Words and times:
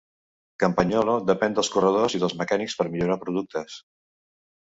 Campagnolo 0.61 1.17
depèn 1.27 1.57
dels 1.59 1.69
corredors 1.75 2.15
i 2.19 2.21
dels 2.23 2.35
mecànics 2.39 2.79
per 2.81 2.87
millorar 2.95 3.19
productes. 3.27 3.77